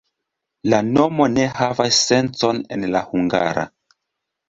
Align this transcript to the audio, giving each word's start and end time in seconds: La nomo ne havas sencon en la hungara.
La 0.73 0.79
nomo 0.87 1.27
ne 1.35 1.45
havas 1.59 2.01
sencon 2.09 2.65
en 2.79 2.91
la 2.97 3.07
hungara. 3.15 3.71